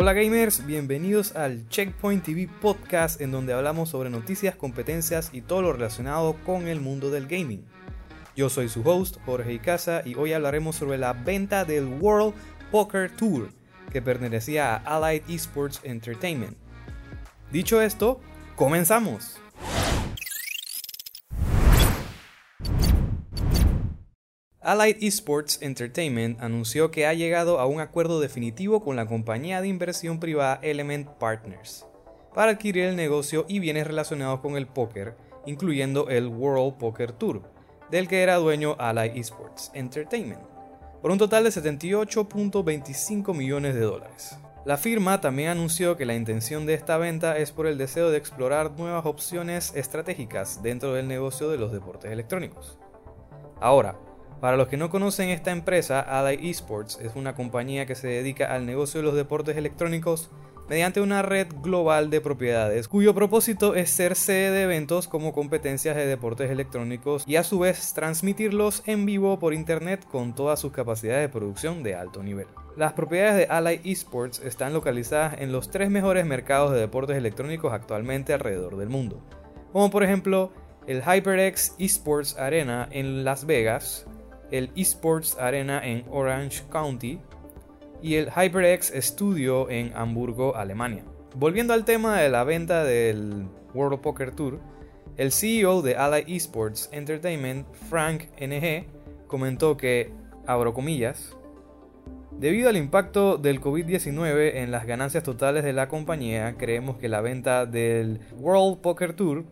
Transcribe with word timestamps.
Hola 0.00 0.12
gamers, 0.12 0.64
bienvenidos 0.64 1.34
al 1.34 1.68
Checkpoint 1.70 2.22
TV 2.22 2.48
podcast 2.60 3.20
en 3.20 3.32
donde 3.32 3.52
hablamos 3.52 3.88
sobre 3.88 4.10
noticias, 4.10 4.54
competencias 4.54 5.30
y 5.32 5.40
todo 5.40 5.60
lo 5.60 5.72
relacionado 5.72 6.36
con 6.46 6.68
el 6.68 6.80
mundo 6.80 7.10
del 7.10 7.26
gaming. 7.26 7.64
Yo 8.36 8.48
soy 8.48 8.68
su 8.68 8.88
host, 8.88 9.16
Jorge 9.26 9.54
Icaza, 9.54 10.02
y 10.04 10.14
hoy 10.14 10.34
hablaremos 10.34 10.76
sobre 10.76 10.98
la 10.98 11.14
venta 11.14 11.64
del 11.64 11.86
World 11.86 12.32
Poker 12.70 13.10
Tour, 13.10 13.48
que 13.90 14.00
pertenecía 14.00 14.76
a 14.76 14.98
Allied 14.98 15.28
Esports 15.28 15.80
Entertainment. 15.82 16.56
Dicho 17.50 17.82
esto, 17.82 18.20
comenzamos. 18.54 19.40
Allied 24.68 24.98
Esports 25.00 25.62
Entertainment 25.62 26.42
anunció 26.42 26.90
que 26.90 27.06
ha 27.06 27.14
llegado 27.14 27.58
a 27.58 27.64
un 27.64 27.80
acuerdo 27.80 28.20
definitivo 28.20 28.84
con 28.84 28.96
la 28.96 29.06
compañía 29.06 29.62
de 29.62 29.68
inversión 29.68 30.20
privada 30.20 30.60
Element 30.60 31.08
Partners 31.12 31.86
para 32.34 32.52
adquirir 32.52 32.84
el 32.84 32.94
negocio 32.94 33.46
y 33.48 33.60
bienes 33.60 33.86
relacionados 33.86 34.40
con 34.40 34.58
el 34.58 34.66
póker, 34.66 35.16
incluyendo 35.46 36.10
el 36.10 36.26
World 36.26 36.76
Poker 36.76 37.12
Tour, 37.12 37.50
del 37.90 38.08
que 38.08 38.20
era 38.20 38.36
dueño 38.36 38.76
Allied 38.78 39.16
Esports 39.16 39.70
Entertainment, 39.72 40.42
por 41.00 41.12
un 41.12 41.18
total 41.18 41.44
de 41.44 41.50
78.25 41.50 43.34
millones 43.34 43.74
de 43.74 43.80
dólares. 43.80 44.36
La 44.66 44.76
firma 44.76 45.22
también 45.22 45.48
anunció 45.48 45.96
que 45.96 46.04
la 46.04 46.14
intención 46.14 46.66
de 46.66 46.74
esta 46.74 46.98
venta 46.98 47.38
es 47.38 47.52
por 47.52 47.66
el 47.66 47.78
deseo 47.78 48.10
de 48.10 48.18
explorar 48.18 48.72
nuevas 48.72 49.06
opciones 49.06 49.72
estratégicas 49.74 50.62
dentro 50.62 50.92
del 50.92 51.08
negocio 51.08 51.48
de 51.48 51.56
los 51.56 51.72
deportes 51.72 52.12
electrónicos. 52.12 52.78
Ahora, 53.60 53.98
para 54.40 54.56
los 54.56 54.68
que 54.68 54.76
no 54.76 54.90
conocen 54.90 55.30
esta 55.30 55.50
empresa, 55.50 56.00
Ally 56.00 56.50
Esports 56.50 56.98
es 57.02 57.16
una 57.16 57.34
compañía 57.34 57.86
que 57.86 57.94
se 57.94 58.08
dedica 58.08 58.54
al 58.54 58.66
negocio 58.66 59.00
de 59.00 59.06
los 59.06 59.16
deportes 59.16 59.56
electrónicos 59.56 60.30
mediante 60.68 61.00
una 61.00 61.22
red 61.22 61.48
global 61.62 62.10
de 62.10 62.20
propiedades, 62.20 62.88
cuyo 62.88 63.14
propósito 63.14 63.74
es 63.74 63.90
ser 63.90 64.14
sede 64.14 64.50
de 64.50 64.62
eventos 64.62 65.08
como 65.08 65.32
competencias 65.32 65.96
de 65.96 66.06
deportes 66.06 66.50
electrónicos 66.50 67.24
y 67.26 67.36
a 67.36 67.42
su 67.42 67.58
vez 67.58 67.94
transmitirlos 67.94 68.82
en 68.86 69.06
vivo 69.06 69.38
por 69.38 69.54
internet 69.54 70.04
con 70.10 70.34
todas 70.34 70.60
sus 70.60 70.72
capacidades 70.72 71.22
de 71.22 71.28
producción 71.30 71.82
de 71.82 71.94
alto 71.94 72.22
nivel. 72.22 72.46
Las 72.76 72.92
propiedades 72.92 73.36
de 73.36 73.52
Ally 73.52 73.80
Esports 73.84 74.40
están 74.40 74.72
localizadas 74.72 75.40
en 75.40 75.52
los 75.52 75.70
tres 75.70 75.90
mejores 75.90 76.26
mercados 76.26 76.72
de 76.72 76.80
deportes 76.80 77.16
electrónicos 77.16 77.72
actualmente 77.72 78.32
alrededor 78.32 78.76
del 78.76 78.90
mundo, 78.90 79.20
como 79.72 79.90
por 79.90 80.04
ejemplo 80.04 80.52
el 80.86 81.02
HyperX 81.02 81.74
Esports 81.78 82.38
Arena 82.38 82.88
en 82.90 83.24
Las 83.24 83.46
Vegas, 83.46 84.06
el 84.50 84.70
Esports 84.76 85.36
Arena 85.38 85.80
en 85.84 86.04
Orange 86.10 86.62
County 86.70 87.20
y 88.02 88.14
el 88.14 88.30
HyperX 88.30 88.92
Studio 88.96 89.68
en 89.70 89.92
Hamburgo, 89.94 90.56
Alemania. 90.56 91.04
Volviendo 91.34 91.74
al 91.74 91.84
tema 91.84 92.20
de 92.20 92.28
la 92.28 92.44
venta 92.44 92.84
del 92.84 93.46
World 93.74 94.00
Poker 94.00 94.32
Tour, 94.32 94.60
el 95.16 95.32
CEO 95.32 95.82
de 95.82 95.96
Ally 95.96 96.36
Esports 96.36 96.88
Entertainment, 96.92 97.66
Frank 97.88 98.24
NG, 98.40 98.86
comentó 99.26 99.76
que, 99.76 100.12
abro 100.46 100.72
comillas, 100.72 101.36
Debido 102.38 102.68
al 102.68 102.76
impacto 102.76 103.36
del 103.36 103.60
COVID-19 103.60 104.58
en 104.58 104.70
las 104.70 104.86
ganancias 104.86 105.24
totales 105.24 105.64
de 105.64 105.72
la 105.72 105.88
compañía, 105.88 106.54
creemos 106.56 106.96
que 106.96 107.08
la 107.08 107.20
venta 107.20 107.66
del 107.66 108.20
World 108.36 108.80
Poker 108.80 109.12
Tour 109.14 109.44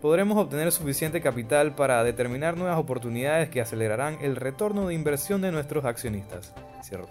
podremos 0.00 0.38
obtener 0.38 0.70
suficiente 0.72 1.20
capital 1.20 1.74
para 1.74 2.04
determinar 2.04 2.56
nuevas 2.56 2.78
oportunidades 2.78 3.48
que 3.48 3.60
acelerarán 3.60 4.18
el 4.20 4.36
retorno 4.36 4.88
de 4.88 4.94
inversión 4.94 5.40
de 5.40 5.52
nuestros 5.52 5.84
accionistas. 5.84 6.54
Cierro. 6.82 7.08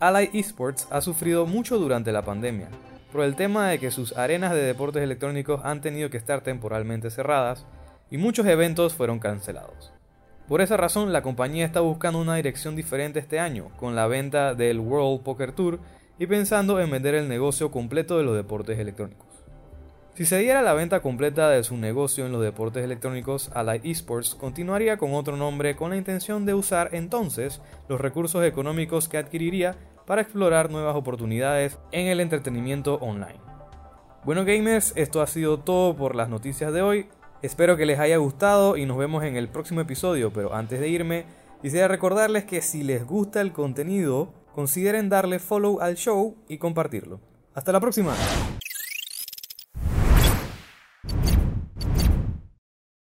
Ally 0.00 0.30
Esports 0.32 0.86
ha 0.90 1.00
sufrido 1.00 1.46
mucho 1.46 1.78
durante 1.78 2.12
la 2.12 2.22
pandemia, 2.22 2.68
por 3.12 3.24
el 3.24 3.36
tema 3.36 3.68
de 3.68 3.78
que 3.78 3.90
sus 3.90 4.16
arenas 4.16 4.52
de 4.52 4.62
deportes 4.62 5.02
electrónicos 5.02 5.60
han 5.64 5.80
tenido 5.80 6.10
que 6.10 6.16
estar 6.16 6.40
temporalmente 6.40 7.10
cerradas 7.10 7.64
y 8.10 8.18
muchos 8.18 8.46
eventos 8.46 8.94
fueron 8.94 9.18
cancelados. 9.18 9.92
Por 10.48 10.60
esa 10.60 10.76
razón, 10.76 11.12
la 11.12 11.22
compañía 11.22 11.64
está 11.64 11.80
buscando 11.80 12.20
una 12.20 12.36
dirección 12.36 12.76
diferente 12.76 13.18
este 13.18 13.40
año, 13.40 13.70
con 13.78 13.96
la 13.96 14.06
venta 14.06 14.54
del 14.54 14.78
World 14.78 15.22
Poker 15.22 15.52
Tour 15.52 15.80
y 16.18 16.26
pensando 16.26 16.80
en 16.80 16.90
vender 16.90 17.14
el 17.14 17.28
negocio 17.28 17.70
completo 17.70 18.18
de 18.18 18.24
los 18.24 18.36
deportes 18.36 18.78
electrónicos. 18.78 19.33
Si 20.14 20.26
se 20.26 20.38
diera 20.38 20.62
la 20.62 20.74
venta 20.74 21.02
completa 21.02 21.50
de 21.50 21.64
su 21.64 21.76
negocio 21.76 22.24
en 22.24 22.30
los 22.30 22.40
deportes 22.40 22.84
electrónicos, 22.84 23.50
Allied 23.52 23.84
Esports 23.84 24.36
continuaría 24.36 24.96
con 24.96 25.12
otro 25.12 25.36
nombre 25.36 25.74
con 25.74 25.90
la 25.90 25.96
intención 25.96 26.46
de 26.46 26.54
usar 26.54 26.90
entonces 26.92 27.60
los 27.88 28.00
recursos 28.00 28.44
económicos 28.44 29.08
que 29.08 29.18
adquiriría 29.18 29.74
para 30.06 30.22
explorar 30.22 30.70
nuevas 30.70 30.94
oportunidades 30.94 31.80
en 31.90 32.06
el 32.06 32.20
entretenimiento 32.20 32.94
online. 33.00 33.40
Bueno 34.24 34.44
gamers, 34.44 34.92
esto 34.94 35.20
ha 35.20 35.26
sido 35.26 35.58
todo 35.58 35.96
por 35.96 36.14
las 36.14 36.28
noticias 36.28 36.72
de 36.72 36.82
hoy. 36.82 37.08
Espero 37.42 37.76
que 37.76 37.84
les 37.84 37.98
haya 37.98 38.18
gustado 38.18 38.76
y 38.76 38.86
nos 38.86 38.96
vemos 38.96 39.24
en 39.24 39.34
el 39.34 39.48
próximo 39.48 39.80
episodio, 39.80 40.32
pero 40.32 40.54
antes 40.54 40.78
de 40.78 40.88
irme, 40.88 41.26
quisiera 41.60 41.88
recordarles 41.88 42.44
que 42.44 42.62
si 42.62 42.84
les 42.84 43.04
gusta 43.04 43.40
el 43.40 43.52
contenido, 43.52 44.32
consideren 44.54 45.08
darle 45.08 45.40
follow 45.40 45.80
al 45.80 45.96
show 45.96 46.36
y 46.46 46.58
compartirlo. 46.58 47.18
Hasta 47.52 47.72
la 47.72 47.80
próxima. 47.80 48.14